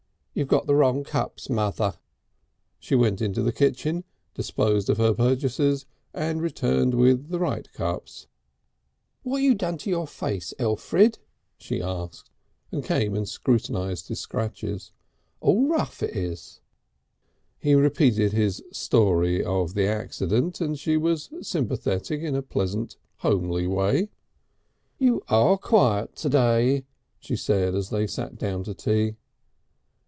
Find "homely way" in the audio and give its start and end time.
23.17-24.07